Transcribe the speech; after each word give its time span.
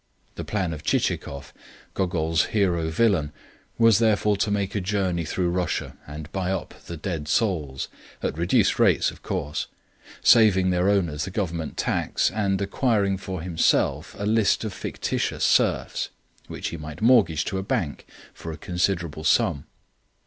The 0.33 0.43
plan 0.43 0.73
of 0.73 0.81
Chichikov, 0.83 1.53
Gogol's 1.93 2.45
hero 2.45 2.89
villain, 2.89 3.31
was 3.77 3.99
therefore 3.99 4.35
to 4.37 4.49
make 4.49 4.73
a 4.73 4.81
journey 4.81 5.25
through 5.25 5.51
Russia 5.51 5.95
and 6.07 6.31
buy 6.31 6.49
up 6.49 6.73
the 6.85 6.97
"dead 6.97 7.27
souls," 7.27 7.87
at 8.23 8.35
reduced 8.35 8.79
rates 8.79 9.11
of 9.11 9.21
course, 9.21 9.67
saving 10.23 10.71
their 10.71 10.89
owners 10.89 11.25
the 11.25 11.29
government 11.29 11.77
tax, 11.77 12.31
and 12.31 12.59
acquiring 12.63 13.17
for 13.17 13.41
himself 13.43 14.15
a 14.17 14.25
list 14.25 14.63
of 14.63 14.73
fictitious 14.73 15.43
serfs, 15.43 16.09
which 16.47 16.69
he 16.69 16.77
meant 16.77 16.97
to 16.97 17.03
mortgage 17.03 17.45
to 17.45 17.59
a 17.59 17.61
bank 17.61 18.07
for 18.33 18.51
a 18.51 18.57
considerable 18.57 19.23
sum. 19.23 19.65